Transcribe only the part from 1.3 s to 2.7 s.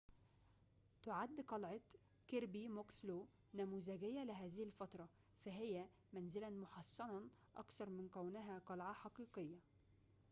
قلعة كيربي